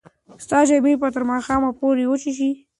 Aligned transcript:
ستا 0.43 0.59
جامې 0.67 0.93
به 1.01 1.07
تر 1.15 1.23
ماښامه 1.31 1.69
پورې 1.79 2.03
وچې 2.07 2.31
شي. 2.37 2.49